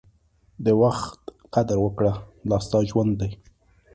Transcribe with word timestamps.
د 0.65 0.67
وخت 0.81 1.21
قدر 1.53 1.77
وکړه، 1.85 2.13
دا 2.49 2.57
ستا 2.65 2.79
ژوند 2.89 3.13
دی. 3.21 3.31